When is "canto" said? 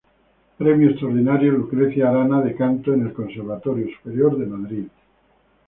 2.55-2.91